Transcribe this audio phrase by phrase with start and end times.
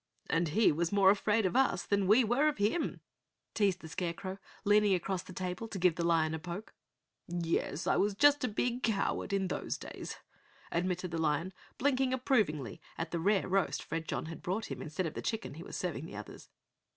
[0.31, 3.01] "And he was more afraid of us than we were of him,"
[3.53, 6.73] teased the Scarecrow, leaning across the table to give the lion a poke.
[7.27, 10.17] "Yes, I was just a big coward in those days,"
[10.71, 15.13] admitted the lion, blinking approvingly at the rare roast Fredjon had brought him instead of
[15.13, 16.49] the chicken he was serving the others.